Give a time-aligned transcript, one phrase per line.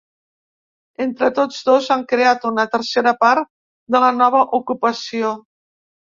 [1.03, 3.49] Entre tots dos han creat una tercera part
[3.97, 5.35] de la nova ocupació.